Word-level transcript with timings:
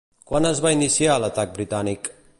Quan 0.29 0.47
es 0.51 0.61
va 0.67 0.71
iniciar 0.77 1.19
l'atac 1.25 1.55
britànic? 1.59 2.15